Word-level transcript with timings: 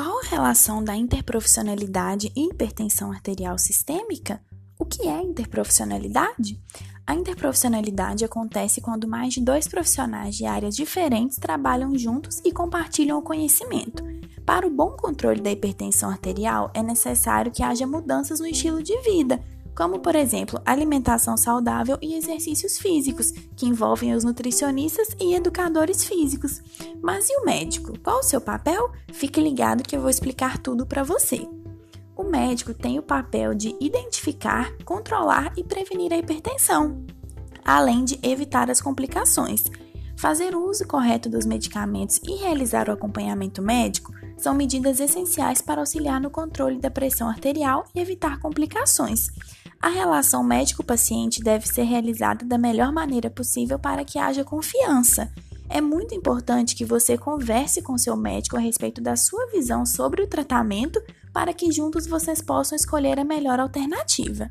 Qual 0.00 0.20
a 0.20 0.28
relação 0.28 0.84
da 0.84 0.94
interprofissionalidade 0.94 2.30
e 2.36 2.44
hipertensão 2.44 3.10
arterial 3.10 3.58
sistêmica? 3.58 4.40
O 4.78 4.84
que 4.84 5.08
é 5.08 5.20
interprofissionalidade? 5.20 6.62
A 7.04 7.16
interprofissionalidade 7.16 8.24
acontece 8.24 8.80
quando 8.80 9.08
mais 9.08 9.34
de 9.34 9.40
dois 9.40 9.66
profissionais 9.66 10.36
de 10.36 10.46
áreas 10.46 10.76
diferentes 10.76 11.36
trabalham 11.36 11.98
juntos 11.98 12.40
e 12.44 12.52
compartilham 12.52 13.18
o 13.18 13.22
conhecimento. 13.22 14.04
Para 14.46 14.68
o 14.68 14.70
bom 14.70 14.90
controle 14.90 15.40
da 15.40 15.50
hipertensão 15.50 16.10
arterial, 16.10 16.70
é 16.74 16.82
necessário 16.82 17.50
que 17.50 17.64
haja 17.64 17.84
mudanças 17.84 18.38
no 18.38 18.46
estilo 18.46 18.80
de 18.80 18.96
vida, 19.00 19.42
como, 19.78 20.00
por 20.00 20.16
exemplo, 20.16 20.60
alimentação 20.66 21.36
saudável 21.36 21.96
e 22.02 22.16
exercícios 22.16 22.76
físicos, 22.78 23.30
que 23.54 23.64
envolvem 23.64 24.12
os 24.12 24.24
nutricionistas 24.24 25.14
e 25.20 25.36
educadores 25.36 26.02
físicos. 26.02 26.60
Mas 27.00 27.30
e 27.30 27.36
o 27.36 27.44
médico? 27.44 27.96
Qual 28.00 28.18
o 28.18 28.24
seu 28.24 28.40
papel? 28.40 28.90
Fique 29.12 29.40
ligado 29.40 29.84
que 29.84 29.94
eu 29.94 30.00
vou 30.00 30.10
explicar 30.10 30.58
tudo 30.58 30.84
para 30.84 31.04
você. 31.04 31.48
O 32.16 32.24
médico 32.24 32.74
tem 32.74 32.98
o 32.98 33.04
papel 33.04 33.54
de 33.54 33.76
identificar, 33.80 34.76
controlar 34.84 35.52
e 35.56 35.62
prevenir 35.62 36.12
a 36.12 36.18
hipertensão, 36.18 37.06
além 37.64 38.04
de 38.04 38.18
evitar 38.20 38.68
as 38.72 38.80
complicações. 38.80 39.62
Fazer 40.16 40.56
o 40.56 40.68
uso 40.68 40.88
correto 40.88 41.30
dos 41.30 41.46
medicamentos 41.46 42.20
e 42.26 42.34
realizar 42.34 42.88
o 42.88 42.92
acompanhamento 42.92 43.62
médico 43.62 44.12
são 44.36 44.54
medidas 44.54 44.98
essenciais 44.98 45.60
para 45.60 45.80
auxiliar 45.80 46.20
no 46.20 46.30
controle 46.30 46.80
da 46.80 46.90
pressão 46.90 47.28
arterial 47.28 47.84
e 47.94 48.00
evitar 48.00 48.40
complicações. 48.40 49.28
A 49.88 49.90
relação 49.90 50.44
médico-paciente 50.44 51.42
deve 51.42 51.66
ser 51.66 51.84
realizada 51.84 52.44
da 52.44 52.58
melhor 52.58 52.92
maneira 52.92 53.30
possível 53.30 53.78
para 53.78 54.04
que 54.04 54.18
haja 54.18 54.44
confiança. 54.44 55.32
É 55.66 55.80
muito 55.80 56.14
importante 56.14 56.76
que 56.76 56.84
você 56.84 57.16
converse 57.16 57.80
com 57.80 57.96
seu 57.96 58.14
médico 58.14 58.58
a 58.58 58.60
respeito 58.60 59.00
da 59.00 59.16
sua 59.16 59.46
visão 59.46 59.86
sobre 59.86 60.22
o 60.22 60.26
tratamento 60.26 61.02
para 61.32 61.54
que 61.54 61.72
juntos 61.72 62.06
vocês 62.06 62.42
possam 62.42 62.76
escolher 62.76 63.18
a 63.18 63.24
melhor 63.24 63.58
alternativa. 63.58 64.50